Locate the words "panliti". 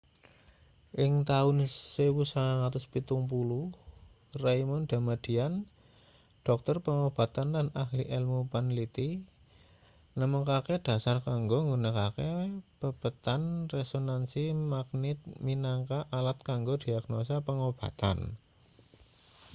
8.53-9.09